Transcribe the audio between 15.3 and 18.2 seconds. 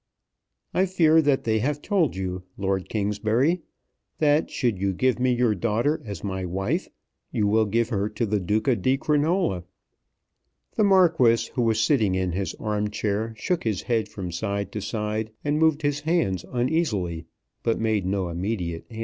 and moved his hands uneasily, but made